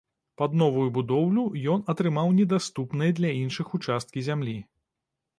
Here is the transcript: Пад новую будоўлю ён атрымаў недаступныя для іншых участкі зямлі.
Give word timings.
Пад 0.41 0.51
новую 0.59 0.85
будоўлю 0.93 1.43
ён 1.73 1.83
атрымаў 1.93 2.31
недаступныя 2.39 3.11
для 3.19 3.31
іншых 3.41 3.67
участкі 3.79 4.25
зямлі. 4.29 4.57